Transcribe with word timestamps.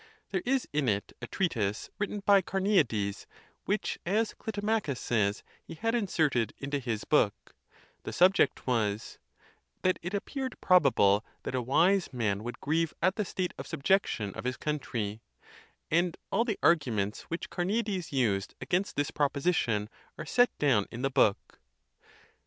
There 0.31 0.41
is 0.47 0.67
init 0.73 1.13
a 1.21 1.27
treatise 1.27 1.91
written 1.99 2.21
by 2.21 2.41
Carneades, 2.41 3.27
which, 3.65 3.99
as 4.03 4.33
Clitomachus 4.33 4.99
says, 4.99 5.43
he 5.63 5.75
had 5.75 5.93
inserted 5.93 6.55
into 6.57 6.79
his 6.79 7.03
book; 7.03 7.53
the 8.01 8.11
subject 8.11 8.65
was," 8.65 9.19
That 9.83 9.99
it 10.01 10.15
ap 10.15 10.25
peared 10.25 10.59
probable 10.59 11.23
that 11.43 11.53
a 11.53 11.61
wise 11.61 12.11
man 12.11 12.43
would 12.43 12.59
grieve 12.59 12.95
at 13.03 13.15
the 13.15 13.23
state 13.23 13.53
of 13.59 13.67
subjection 13.67 14.33
of 14.33 14.43
his 14.45 14.57
country," 14.57 15.21
and 15.91 16.17
all 16.31 16.45
the 16.45 16.57
arguments 16.63 17.29
which 17.29 17.51
Carneades 17.51 18.11
used 18.11 18.55
against 18.59 18.95
this 18.95 19.11
proposition 19.11 19.87
are 20.17 20.25
set 20.25 20.49
down 20.57 20.87
in 20.89 21.03
the 21.03 21.11
book. 21.11 21.59